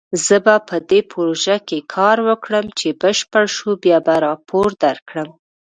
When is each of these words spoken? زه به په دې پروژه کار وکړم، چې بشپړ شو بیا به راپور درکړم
زه 0.25 0.35
به 0.45 0.55
په 0.69 0.77
دې 0.89 0.99
پروژه 1.11 1.55
کار 1.95 2.17
وکړم، 2.27 2.65
چې 2.79 2.87
بشپړ 3.01 3.45
شو 3.55 3.71
بیا 3.83 3.97
به 4.05 4.15
راپور 4.25 4.67
درکړم 4.83 5.29